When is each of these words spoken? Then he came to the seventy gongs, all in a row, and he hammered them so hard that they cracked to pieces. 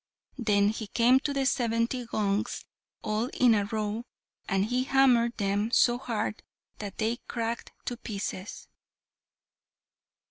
Then 0.39 0.69
he 0.69 0.87
came 0.87 1.19
to 1.19 1.31
the 1.31 1.45
seventy 1.45 2.07
gongs, 2.07 2.65
all 3.03 3.27
in 3.35 3.53
a 3.53 3.65
row, 3.65 4.05
and 4.49 4.65
he 4.65 4.85
hammered 4.85 5.37
them 5.37 5.69
so 5.69 5.99
hard 5.99 6.41
that 6.79 6.97
they 6.97 7.17
cracked 7.27 7.71
to 7.85 7.97
pieces. 7.97 8.67